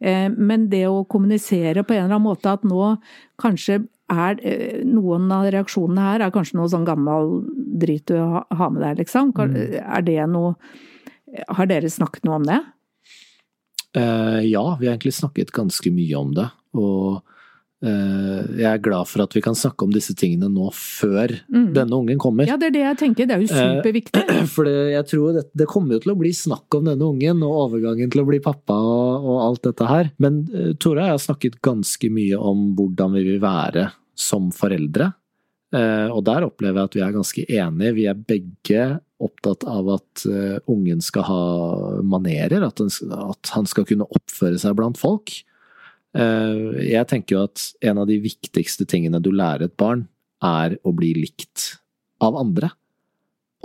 [0.00, 2.98] Eh, men det å kommunisere på en eller annen måte at nå
[3.38, 7.44] kanskje er eh, Noen av reaksjonene her er kanskje noe sånn gammel
[7.78, 9.32] drit du har med deg, liksom.
[9.36, 9.80] Mm.
[9.84, 10.56] Er det noe
[11.48, 12.60] Har dere snakket noe om det?
[13.96, 16.46] Uh, ja, vi har egentlig snakket ganske mye om det.
[16.78, 17.22] Og
[17.84, 21.70] uh, jeg er glad for at vi kan snakke om disse tingene nå før Mm.
[21.74, 22.46] denne ungen kommer.
[22.46, 23.26] Ja, det er det jeg tenker.
[23.26, 24.22] Det er jo superviktig.
[24.24, 24.48] superviktig.
[24.54, 27.42] For det, jeg tror det, det kommer jo til å bli snakk om denne ungen
[27.46, 30.10] og overgangen til å bli pappa og, og alt dette her.
[30.22, 33.88] Men uh, Tore og jeg har snakket ganske mye om hvordan vi vil være
[34.18, 35.12] som foreldre.
[35.74, 37.96] Eh, og der opplever jeg at vi er ganske enige.
[37.98, 38.86] Vi er begge
[39.20, 41.42] opptatt av at eh, ungen skal ha
[42.06, 42.80] manerer, at,
[43.52, 45.34] han skal kunne oppføre seg blant folk.
[46.16, 50.06] Eh, jeg tenker jo at en av de viktigste tingene du lærer et barn,
[50.38, 51.72] er å bli likt
[52.22, 52.70] av andre.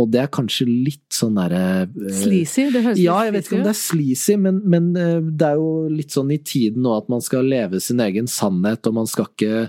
[0.01, 2.63] Og det er kanskje litt sånn derre eh, Sleazy?
[2.73, 5.59] Det høres ja, jeg vet ikke om det er sleazy, men, men eh, det er
[5.59, 9.09] jo litt sånn i tiden nå at man skal leve sin egen sannhet, og man
[9.09, 9.67] skal ikke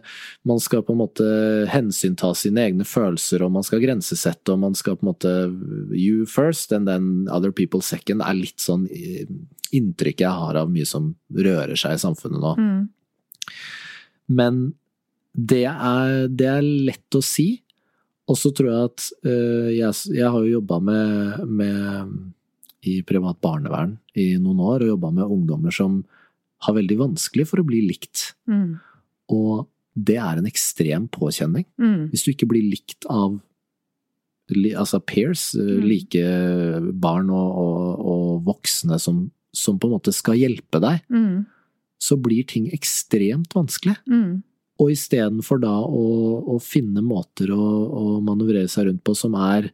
[0.48, 1.26] Man skal på en måte
[1.72, 5.32] hensynta sine egne følelser, og man skal grensesette, og man skal på en måte
[5.92, 8.24] You first, and then other people second.
[8.24, 9.28] Er litt sånn eh,
[9.76, 12.54] inntrykket jeg har av mye som rører seg i samfunnet nå.
[12.56, 13.52] Mm.
[14.40, 14.64] Men
[15.34, 17.63] det er, det er lett å si.
[18.30, 22.14] Og så tror jeg at uh, jeg, jeg har jo jobba med, med
[22.88, 26.02] i privat barnevern i noen år, og jobba med ungdommer som
[26.64, 28.30] har veldig vanskelig for å bli likt.
[28.48, 28.78] Mm.
[29.34, 31.66] Og det er en ekstrem påkjenning.
[31.80, 32.08] Mm.
[32.12, 33.36] Hvis du ikke blir likt av
[34.76, 35.84] altså peers, eh, Mm.
[35.88, 36.24] like
[37.00, 41.46] barn og, og, og voksne som, som på en måte skal hjelpe deg, Mm.
[42.00, 43.96] så blir ting ekstremt vanskelig.
[44.06, 44.42] Mm.
[44.82, 46.04] Og istedenfor da å,
[46.54, 47.62] å finne måter å,
[47.94, 49.70] å manøvrere seg rundt på som er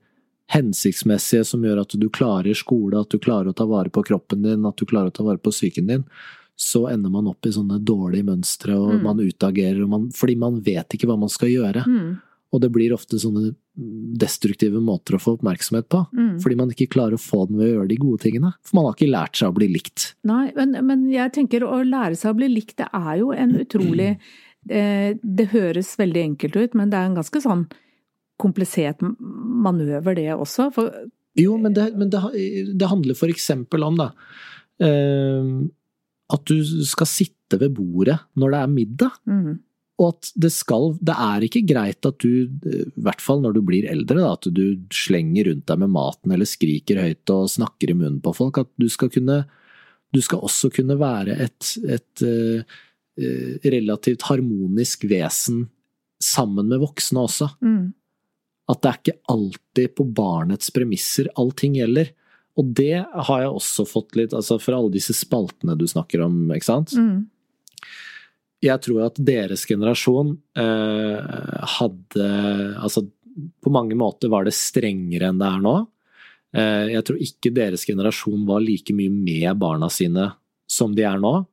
[0.50, 4.42] hensiktsmessige, som gjør at du klarer skole, at du klarer å ta vare på kroppen
[4.44, 6.04] din, at du klarer å ta vare på psyken din,
[6.60, 9.02] så ender man opp i sånne dårlige mønstre, og Mm.
[9.06, 11.86] man utagerer, og man, fordi man vet ikke hva man skal gjøre.
[11.86, 12.18] Mm.
[12.52, 13.54] Og det blir ofte sånne
[14.18, 16.02] destruktive måter å få oppmerksomhet på.
[16.12, 16.40] Mm.
[16.42, 18.52] Fordi man ikke klarer å få den ved å gjøre de gode tingene.
[18.66, 20.14] For man har ikke lært seg å bli likt.
[20.26, 23.54] Nei, men, men jeg tenker å lære seg å bli likt, det er jo en
[23.62, 24.32] utrolig eh,
[24.68, 27.64] Det høres veldig enkelt ut, men det er en ganske sånn
[28.40, 30.70] komplisert manøver, det også.
[30.74, 30.92] For
[31.38, 32.22] Jo, men det, men det,
[32.76, 34.10] det handler eksempel om, da
[34.82, 35.50] eh,
[36.34, 39.18] At du skal sitte ved bordet når det er middag.
[39.26, 39.54] mm,
[40.00, 43.62] Og at det skal Det er ikke greit at du, i hvert fall når du
[43.66, 47.92] blir eldre, da, at du slenger rundt deg med maten eller skriker høyt og snakker
[47.92, 48.62] i munnen på folk.
[48.62, 49.44] At du skal kunne
[50.10, 52.78] Du skal også kunne være et, et eh, eh,
[53.64, 55.66] relativt harmonisk vesen
[56.22, 57.48] sammen med voksne også.
[57.64, 57.92] mm,
[58.70, 62.12] At det er ikke alltid på barnets premisser allting gjelder.
[62.60, 66.34] Og det har jeg også fått litt Altså for alle disse spaltene du snakker om,
[66.52, 66.92] ikke sant?
[66.92, 67.22] mm,
[68.66, 71.30] Jeg tror at deres generasjon eh,
[71.78, 72.26] hadde
[72.82, 73.06] Altså
[73.62, 75.74] på mange måter var det strengere enn det er nå.
[76.52, 80.32] Eh, jeg tror ikke deres generasjon var like mye med barna sine
[80.68, 81.46] som de er nå.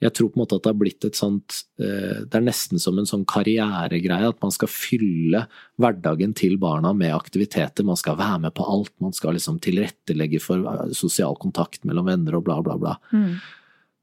[0.00, 2.80] Jeg tror på en måte at det har blitt et sånt eh, Det er nesten
[2.80, 5.44] som en sånn karrieregreie, at man skal fylle
[5.80, 7.84] hverdagen til barna med aktiviteter.
[7.84, 12.08] Man skal være med på alt, man skal liksom tilrettelegge for eh, sosial kontakt mellom
[12.08, 13.34] venner og bla, bla, bla mm,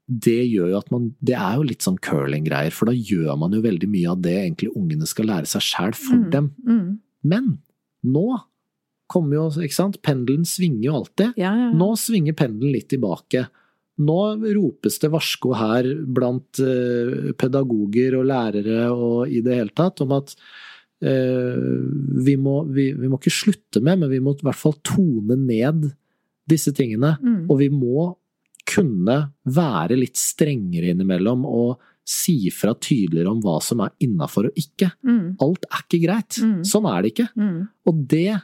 [0.08, 3.52] det gjør jo at man Det er jo litt sånn curling-greier, for da gjør man
[3.52, 6.52] jo veldig mye av det egentlig ungene skal lære seg sjæl for mm, dem.
[6.64, 6.86] Mm,
[7.28, 7.50] Men
[8.08, 8.28] nå
[9.08, 11.36] kommer jo, ikke sant, pendelen svinger jo alltid.
[11.40, 11.68] ja, ja.
[11.76, 13.46] Nå svinger pendelen litt tilbake.
[13.98, 14.18] Nå
[14.54, 20.14] ropes det varsko her blant eh, pedagoger og lærere og i det hele tatt om
[20.18, 20.34] at
[21.02, 21.58] eh,
[22.28, 25.38] vi, må, vi, vi må ikke slutte med, men vi må i hvert fall tone
[25.40, 25.90] ned
[26.48, 27.16] disse tingene.
[27.20, 28.08] Mm, Og vi må
[28.68, 34.60] kunne være litt strengere innimellom og si fra tydeligere om hva som er innafor og
[34.60, 34.90] ikke.
[35.04, 35.36] Mm.
[35.44, 36.38] Alt er ikke greit.
[36.40, 36.60] Mm.
[36.68, 37.28] Sånn er det ikke.
[37.36, 37.58] Mm.
[37.88, 38.38] Og det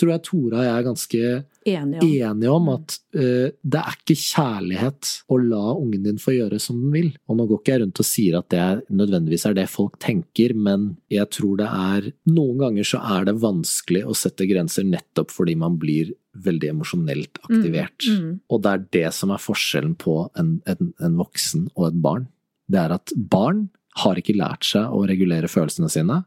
[0.00, 1.20] tror jeg Tora og jeg er ganske
[1.64, 2.08] enige om.
[2.08, 2.72] enige om, Mm.
[2.74, 7.10] at uh, det er ikke kjærlighet å la ungen din få gjøre som den vil.
[7.28, 9.98] Og nå går ikke jeg rundt og sier at det er, nødvendigvis er det folk
[10.02, 14.84] tenker, men jeg tror det er Noen ganger så er det vanskelig å sette grenser
[14.84, 18.08] nettopp fordi man blir veldig emosjonelt aktivert.
[18.10, 18.40] Mm.
[18.50, 22.26] Og det er det som er forskjellen på en, en, en voksen og et barn.
[22.66, 23.68] Det er at barn
[24.02, 26.24] har ikke lært seg å regulere følelsene sine.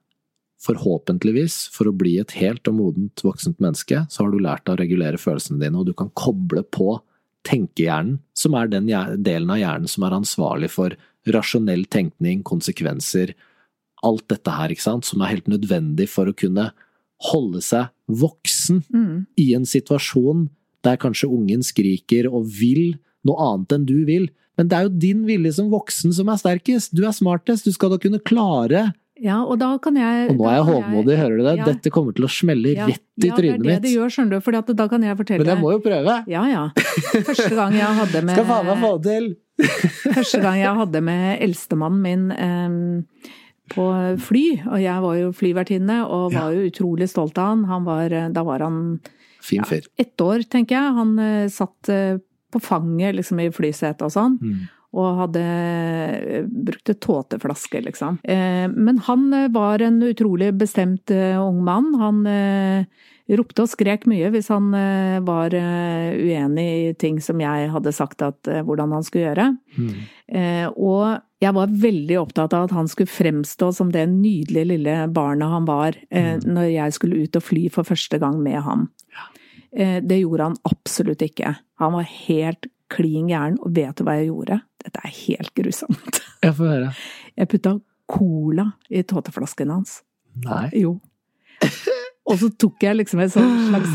[0.63, 4.73] Forhåpentligvis, for å bli et helt og modent voksent menneske, så har du lært deg
[4.77, 6.97] å regulere følelsene dine, og du kan koble på
[7.47, 8.89] tenkehjernen, som er den
[9.23, 10.97] delen av hjernen som er ansvarlig for
[11.29, 13.35] rasjonell tenkning, konsekvenser,
[14.05, 16.71] alt dette her, ikke sant, som er helt nødvendig for å kunne
[17.31, 19.25] holde seg voksen Mm.
[19.37, 20.49] i en situasjon
[20.83, 24.29] der kanskje ungen skriker og vil noe annet enn du vil.
[24.57, 26.93] Men det er jo din vilje som voksen som er sterkest.
[26.93, 27.65] Du er smartest.
[27.65, 31.13] Du skal da kunne klare Ja, og da kan jeg Og nå er jeg hovmodig,
[31.13, 31.55] jeg, hører du det?
[31.59, 31.67] Ja.
[31.71, 34.13] Dette kommer til å smelle Ja, rett i ja, trynet det er det det gjør,
[34.13, 36.19] skjønner du, for da kan jeg fortelle Men jeg må jo prøve.
[36.29, 36.63] Ja, ja.
[37.25, 39.27] Første gang jeg hadde med Skal faen meg få det til!
[40.19, 43.33] Første gang jeg hadde med eldstemannen min um,
[43.73, 43.85] på
[44.23, 47.65] fly, og jeg var jo flyvertinne og var jo utrolig stolt av han.
[47.67, 48.77] han var, da var han
[49.43, 49.89] Fin fyr.
[49.99, 50.95] ett år, tenker jeg.
[51.01, 52.21] Han uh, satt uh,
[52.53, 54.37] på fanget liksom i flysetet og sånn.
[54.39, 54.65] Mm.
[54.95, 55.41] Og hadde
[56.47, 58.19] brukt brukte tåteflaske, liksom.
[58.23, 61.93] Eh, Men han eh, var en utrolig bestemt eh, ung mann.
[61.99, 62.85] Han eh,
[63.35, 67.91] ropte og skrek mye hvis han eh, var eh, uenig i ting som jeg hadde
[67.95, 69.47] sagt at eh, hvordan han skulle gjøre.
[69.77, 69.89] Mm.
[70.31, 74.95] Eh, Og jeg var veldig opptatt av at han skulle fremstå som det nydelige lille
[75.13, 76.47] barnet han var eh, Mm.
[76.55, 78.87] når jeg skulle ut og fly for første gang med ham.
[79.75, 81.57] Eh, Det gjorde han absolutt ikke.
[81.79, 84.61] Han var helt klin gæren, og vet du hva jeg gjorde?
[84.83, 86.21] Dette er helt grusomt.
[86.45, 86.91] Jeg får høre.
[87.37, 87.71] Jeg putta
[88.07, 90.01] cola i tåteflasken hans.
[90.45, 90.69] Nei.
[90.79, 90.99] Jo.
[92.27, 93.93] Og så tok jeg liksom et slags,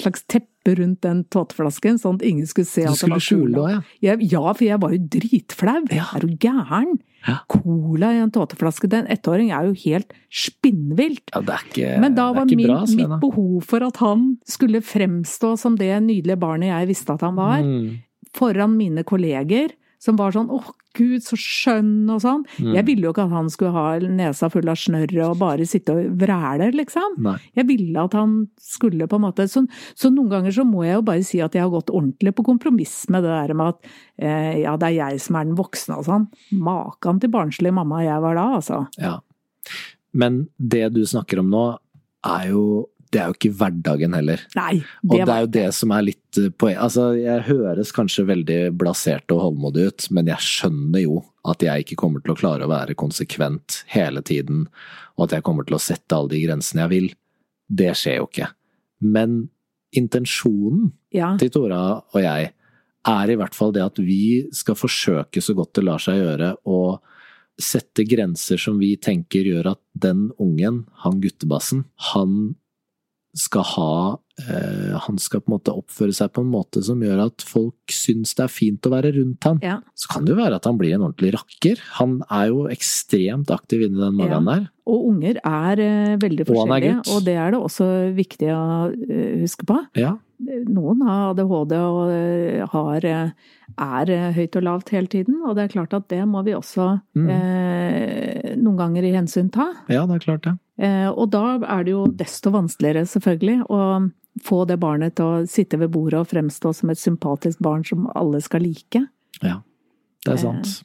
[0.00, 3.52] slags teppe rundt den tåteflasken, sånn at ingen skulle se at det skulle var skjule
[3.52, 3.52] cola.
[3.52, 3.98] det òg, ja.
[4.16, 5.82] Jeg, ja, for jeg var jo dritflau.
[5.92, 6.06] Ja.
[6.16, 6.94] Er du gæren?
[7.26, 7.36] Ja.
[7.52, 8.88] Cola i en tåteflaske.
[8.92, 11.28] Den ettåring er jo helt spinnvilt.
[11.34, 11.42] ja.
[11.44, 15.52] Det er ikke, Men da var min, bra, mitt behov for at han skulle fremstå
[15.60, 18.00] som det nydelige barnet jeg visste at han var, Mm.
[18.36, 20.60] Foran mine kolleger, som var sånn 'Å,
[20.96, 22.44] gud, så skjønn', og sånn.
[22.60, 22.74] Mm.
[22.76, 25.92] Jeg ville jo ikke at han skulle ha nesa full av snørr og bare sitte
[25.92, 27.16] og vræle, liksom.
[27.26, 27.36] Nei.
[27.56, 30.98] Jeg ville at han skulle på en måte Så, så noen ganger så må jeg
[30.98, 33.90] jo bare si at jeg har gått ordentlig på kompromiss med det der med at
[34.18, 36.28] eh, ja, det er jeg som er den voksne og sånn.
[36.52, 38.86] Makan til barnslig mamma jeg var da, altså.
[38.98, 39.18] Ja.
[40.16, 41.64] Men det du snakker om nå,
[42.26, 44.42] er jo Det er jo ikke hverdagen heller.
[44.58, 46.76] Nei, Og det det er jo det som er litt eh, poeng.
[46.84, 51.86] Altså, jeg høres kanskje veldig blasert og holdmodig ut, men jeg skjønner jo at jeg
[51.86, 54.66] ikke kommer til å klare å være konsekvent hele tiden,
[55.16, 57.08] og at jeg kommer til å sette alle de grensene jeg vil.
[57.72, 58.50] Det skjer jo ikke.
[59.00, 59.46] Men
[59.96, 61.36] intensjonen Ja.
[61.40, 62.52] til Tora og jeg
[63.06, 66.56] er i hvert fall det at vi skal forsøke så godt det lar seg gjøre
[66.66, 66.98] å
[67.56, 72.56] sette grenser som vi tenker gjør at den ungen, han guttebassen, han
[73.36, 73.92] skal ha
[74.40, 77.92] eh, Han skal på en måte oppføre seg på en måte som gjør at folk
[77.92, 79.60] syns det er fint å være rundt han.
[79.64, 79.78] ja.
[79.96, 81.82] Så kan det jo være at han blir en ordentlig rakker.
[82.00, 84.68] Han er jo ekstremt aktiv inni den magen der.
[84.86, 89.32] Og unger er eh, veldig Og forskjellige, og det er det også viktig å uh,
[89.42, 89.80] huske på.
[89.98, 90.14] Ja.
[90.38, 93.30] Noen har ADHD og eh, har, eh,
[93.80, 96.52] er eh, høyt og lavt hele tiden, og det er klart at det må vi
[96.52, 97.30] også Mm.
[97.32, 99.70] eh, noen ganger i hensyn ta.
[99.88, 100.54] ja, det er klart det.
[100.78, 104.10] Eh, og da er det jo desto vanskeligere, selvfølgelig, å
[104.44, 108.10] få det barnet til å sitte ved bordet og fremstå som et sympatisk barn som
[108.14, 109.06] alle skal like.
[109.42, 109.62] Ja,
[110.26, 110.82] det er sant.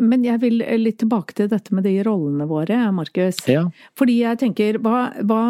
[0.00, 3.36] Men jeg vil litt tilbake til dette med de rollene våre, Markus.
[3.46, 3.68] Ja.
[3.98, 5.42] Fordi jeg tenker, hva, hva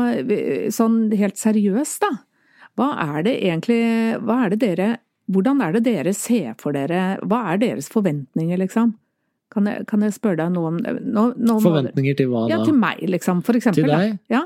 [0.73, 2.11] Sånn helt seriøst, da.
[2.77, 3.81] Hva er det egentlig
[4.17, 4.89] er det dere
[5.33, 8.95] Hvordan er det dere ser for dere Hva er deres forventninger, liksom?
[9.53, 13.01] Kan jeg, kan jeg spørre deg noe om nå Forventninger til hva Ja, til meg,
[13.07, 13.87] liksom, for eksempel.
[13.87, 14.21] Til deg?
[14.33, 14.45] Ja.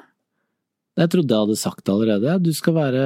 [1.00, 2.34] Jeg trodde jeg hadde sagt det allerede.
[2.44, 3.04] Du skal være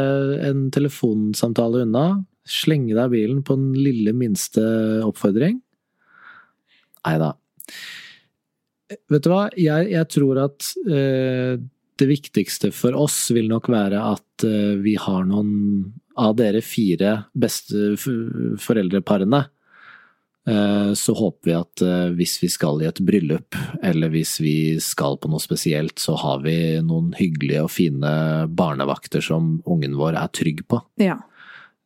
[0.49, 2.07] en telefonsamtale unna.
[2.45, 4.65] Slenge deg i bilen på den lille minste
[5.07, 5.61] oppfordring.
[7.05, 7.31] Nei da.
[9.13, 11.55] Vet du hva, jeg, jeg tror at eh,
[12.01, 17.17] det viktigste for oss vil nok være at eh, vi har noen av dere fire
[17.35, 17.95] beste
[18.63, 19.45] foreldreparene.
[20.51, 24.57] Eh, så håper vi at eh, hvis vi skal i et bryllup, eller hvis vi
[24.83, 28.11] skal på noe spesielt, så har vi noen hyggelige og fine
[28.51, 30.83] barnevakter som ungen vår er trygg på.
[31.03, 31.21] ja.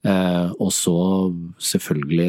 [0.09, 0.95] Og så
[1.61, 2.29] selvfølgelig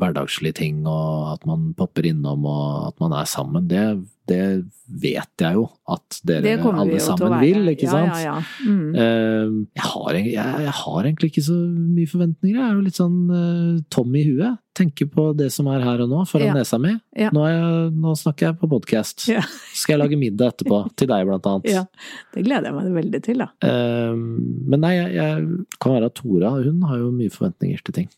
[0.00, 3.68] hverdagslige ting, og at man popper innom, og at man er sammen.
[3.70, 3.82] Det,
[4.28, 4.42] det
[4.88, 8.14] vet jeg jo at dere alle sammen vil, ikke ja, sant?
[8.22, 8.64] Ja, ja.
[8.64, 8.94] Mm.
[8.94, 12.58] Eh, jeg, har, jeg, jeg har egentlig ikke så mye forventninger.
[12.58, 14.60] Jeg er jo litt sånn uh, tom i huet.
[14.78, 16.94] Tenker på det som er her og nå, foran nesa mi.
[17.18, 19.26] Nå, jeg, nå snakker jeg på podkast.
[19.26, 22.02] Skal jeg lage middag etterpå, til deg blant annet.
[22.34, 23.50] Det gleder jeg meg veldig til, da.
[23.64, 25.48] Uh, men nei, jeg,
[25.82, 28.12] kan være at Tora hun har jo mye forventninger til ting.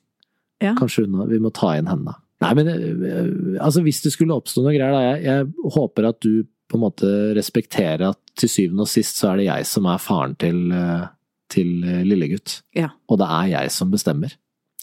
[0.61, 0.75] Ja.
[0.79, 2.19] Kanskje hun, vi må ta inn henne.
[2.41, 5.05] Nei, men eh, altså hvis det skulle oppstå noe greier, da.
[5.13, 9.33] Jeg, jeg håper at du på en måte respekterer at til syvende og sist så
[9.33, 11.07] er det jeg som er faren til, eh,
[11.53, 12.61] til eh, lillegutt.
[12.79, 12.93] Ja.
[13.11, 14.37] Og det er jeg som bestemmer.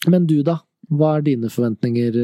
[0.06, 0.60] Men du, da?
[0.94, 2.18] Hva er dine forventninger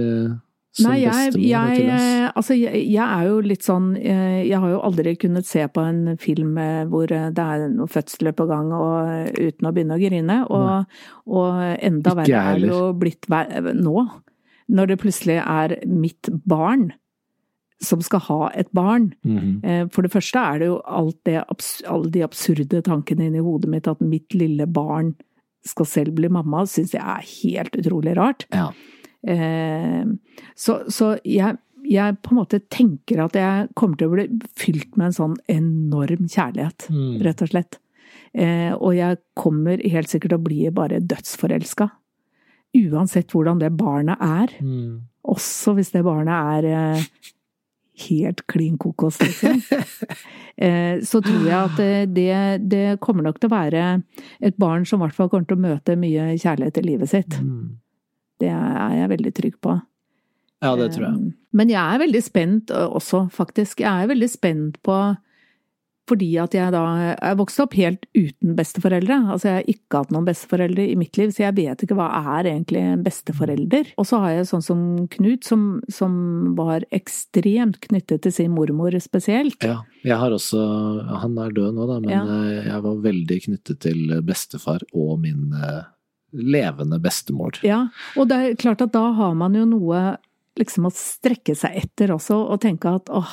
[0.73, 5.11] som Nei, jeg, jeg, altså, jeg, jeg er jo litt sånn Jeg har jo aldri
[5.21, 6.55] kunnet se på en film
[6.89, 10.37] hvor det er noen fødsler på gang og, uten å begynne å grine.
[10.47, 10.95] Og,
[11.29, 14.05] og enda verre er det jo blitt nå.
[14.73, 16.91] Når det plutselig er mitt barn
[17.83, 19.13] som skal ha et barn.
[19.25, 19.89] Mm -hmm.
[19.91, 21.43] For det første er det jo alt det,
[21.87, 25.15] alle de absurde tankene inni hodet mitt at mitt lille barn
[25.65, 28.45] skal selv bli mamma, syns jeg er helt utrolig rart.
[28.53, 28.71] Ja.
[29.27, 30.05] Eh,
[30.55, 31.57] Så, så jeg,
[31.89, 35.35] jeg på en måte tenker at jeg kommer til å bli fylt med en sånn
[35.49, 37.21] enorm kjærlighet, Mm.
[37.23, 37.77] rett og slett.
[38.35, 41.91] Eh, Og jeg kommer helt sikkert til å bli bare dødsforelska.
[42.73, 44.53] Uansett hvordan det barnet er.
[44.63, 45.03] Mm.
[45.29, 47.05] Også hvis det barnet er eh,
[48.07, 49.61] helt klin kokos, liksom.
[50.53, 53.85] Eh, Så tror jeg at eh, det, det kommer nok til å være
[54.37, 57.39] et barn som i hvert fall kommer til å møte mye kjærlighet i livet sitt.
[57.41, 57.79] Mm.
[58.37, 59.73] Det er jeg veldig trygg på.
[60.61, 61.31] Ja, det tror jeg.
[61.57, 63.81] Men jeg er veldig spent også, faktisk.
[63.81, 64.99] Jeg er veldig spent på
[66.09, 66.81] fordi at jeg da
[67.13, 69.17] Jeg vokste opp helt uten besteforeldre.
[69.31, 72.09] Altså jeg har ikke hatt noen besteforeldre i mitt liv, så jeg vet ikke hva
[72.35, 73.93] er egentlig en besteforelder.
[74.01, 74.81] Og så har jeg sånn som
[75.13, 76.13] Knut, som, som
[76.57, 79.63] var ekstremt knyttet til sin mormor spesielt.
[79.63, 80.59] Ja, jeg har også
[81.23, 82.23] Han er død nå, da, men Ja.
[82.25, 85.83] eh, jeg var veldig knyttet til bestefar og min eh,
[86.33, 87.59] levende bestemor.
[87.63, 87.87] Ja,
[88.17, 90.17] og det er klart at da har man jo noe
[90.59, 93.31] liksom å strekke seg etter også, og tenke at åh,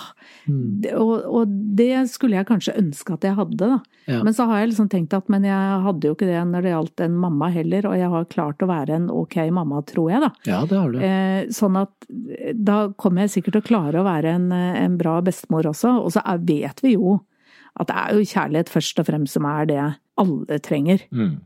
[0.48, 0.80] Mm.
[0.96, 3.76] og, og det skulle jeg kanskje ønske at jeg hadde, da.
[4.08, 4.22] Ja.
[4.24, 6.72] Men så har jeg liksom tenkt at men jeg hadde jo ikke det når det
[6.72, 10.20] gjaldt en mamma heller, og jeg har klart å være en ok mamma, tror jeg,
[10.24, 10.30] da.
[10.48, 10.98] ja, det har du.
[11.04, 11.92] Eh, sånn at
[12.38, 15.68] eh, da kommer jeg sikkert til å klare å være en, eh, en bra bestemor
[15.70, 15.92] også.
[16.00, 17.18] Og så er, vet vi jo
[17.78, 19.82] at det er jo kjærlighet først og fremst som er det
[20.18, 21.04] alle trenger.
[21.14, 21.36] Mm.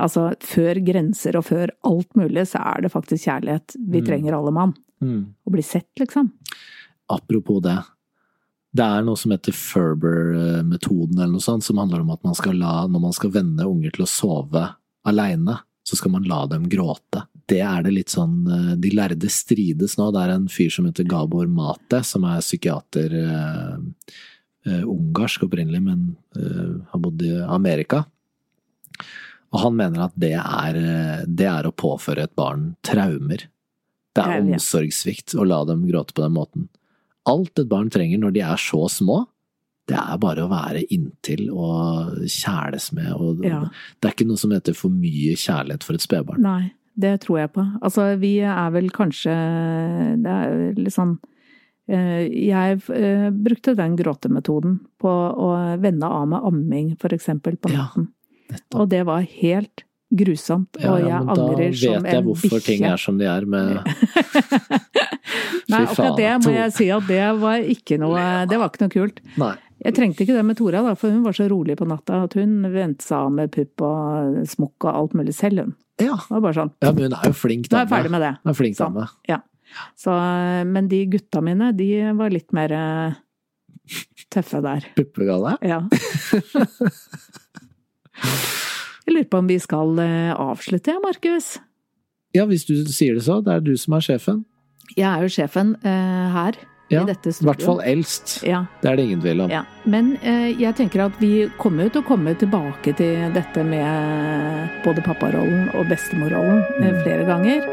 [0.00, 4.06] Altså før grenser og før alt mulig, så er det faktisk kjærlighet vi Mm.
[4.06, 4.72] trenger alle mann.
[5.02, 5.24] Mm.
[5.44, 6.30] Og bli sett, liksom.
[7.12, 7.76] Apropos det.
[8.72, 12.56] Det er noe som heter Ferber-metoden eller noe sånt, som handler om at man skal
[12.56, 14.64] la, når man skal vende unger til å sove
[15.08, 17.26] aleine, så skal man la dem gråte.
[17.50, 20.06] Det er det litt sånn eh, De lærde strides nå.
[20.14, 23.74] Det er en fyr som heter Gabor Mate, som er psykiater eh,
[24.70, 28.04] eh, ungarsk opprinnelig, men eh, har bodd i Amerika.
[29.52, 33.48] Og han mener at det er, eh, det er å påføre et barn traumer.
[34.12, 36.68] Det er omsorgssvikt å la dem gråte på den måten.
[37.28, 39.22] Alt et barn trenger når de er så små,
[39.90, 43.10] det er bare å være inntil og kjæles med.
[43.16, 43.64] Og Ja.
[44.00, 46.40] Det er ikke noe som heter for mye kjærlighet for et spedbarn.
[46.42, 47.64] Nei, det tror jeg på.
[47.82, 49.34] Altså, vi er vel kanskje
[50.22, 51.18] Det er litt sånn
[51.88, 57.72] eh, Jeg eh, brukte den gråtemetoden på å vende av med amming, for eksempel, på
[57.72, 58.12] natten.
[58.50, 61.92] Ja, Og det var helt grusomt, og ja, jeg men da bikkje.
[61.92, 63.78] Da vet jeg hvorfor hvorfor ting er som de er med
[65.72, 68.92] Nei, akkurat det må jeg si at det var ikke noe Det var ikke noe
[68.92, 69.22] kult.
[69.40, 69.54] Nei.
[69.82, 72.36] Jeg trengte ikke det med Tora, da, for hun var så rolig på natta at
[72.38, 75.72] hun vendte seg av med pupp og smokk og alt mulig selv, hun.
[76.02, 76.16] Ja.
[76.18, 78.22] Det var bare sånn ja, men hun er jo flink Nå er jeg ferdig med
[78.24, 78.30] det.
[78.42, 79.08] Hun er flink dame.
[79.08, 79.40] Så, Ja.
[79.96, 80.12] Så,
[80.68, 81.86] men de gutta mine, de
[82.18, 83.14] var litt mer eh,
[84.32, 84.84] tøffe der.
[84.98, 85.56] Puppegale.
[85.64, 85.80] Ja.
[89.06, 91.56] Jeg lurer på om vi skal eh, avslutte, Markus?
[92.36, 93.40] Ja, hvis du sier det så.
[93.44, 94.44] Det er du som er sjefen.
[94.96, 96.56] Jeg er jo sjefen eh, her
[96.92, 97.42] Ja, i dette studioet.
[97.42, 98.32] I hvert fall eldst.
[98.46, 99.50] Ja, Det er det ingen tvil om.
[99.52, 99.62] ja.
[99.88, 105.04] Men eh, jeg tenker at vi kommer til å komme tilbake til dette med både
[105.06, 107.02] papparollen og bestemorrollen eh, Mm.
[107.04, 107.66] flere ganger.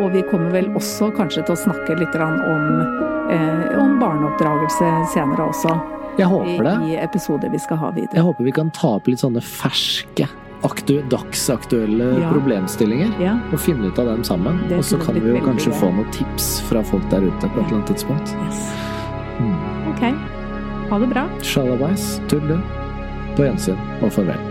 [0.00, 2.66] Og vi kommer vel også kanskje til å snakke litt om,
[3.30, 5.74] eh, om barneoppdragelse senere også.
[6.20, 6.92] Jeg I.
[6.92, 8.14] I episoder vi skal ha videre.
[8.18, 10.28] Jeg håper vi kan ta opp litt sånne ferske,
[10.66, 12.30] aktu dagsaktuelle Ja.
[12.32, 13.14] problemstillinger.
[13.20, 14.60] Ja, Og finne ut av dem sammen.
[14.76, 17.66] Og så kan vi jo kanskje få noen tips fra folk der ute på et
[17.66, 18.34] eller annet tidspunkt.
[18.46, 18.60] yes.
[19.40, 19.56] Mm.
[19.94, 20.02] Ok.
[20.90, 21.28] Ha det bra.
[21.40, 22.58] Shalabais, tull du.
[23.36, 24.49] På gjensyn og farvel.